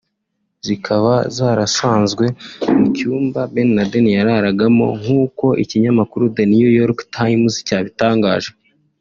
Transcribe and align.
zikaba 0.65 1.13
zarasanzwe 1.37 2.25
mu 2.77 2.85
cyumba 2.95 3.39
Ben 3.53 3.69
Laden 3.77 4.07
yararagamo 4.17 4.87
nk’uko 5.01 5.45
ikinyamakuru 5.63 6.23
The 6.35 6.43
New 6.53 6.69
York 6.81 6.99
Times 7.17 7.53
cyabitangaje 7.67 8.51